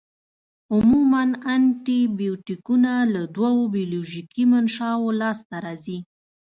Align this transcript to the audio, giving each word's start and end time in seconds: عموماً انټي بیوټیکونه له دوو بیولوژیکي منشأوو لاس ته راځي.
عموماً 0.73 1.23
انټي 1.53 1.99
بیوټیکونه 2.19 2.91
له 3.13 3.21
دوو 3.35 3.55
بیولوژیکي 3.75 4.43
منشأوو 4.53 5.09
لاس 5.21 5.39
ته 5.49 5.57
راځي. 5.65 5.99